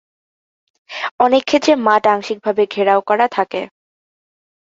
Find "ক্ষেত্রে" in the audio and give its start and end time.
1.45-1.73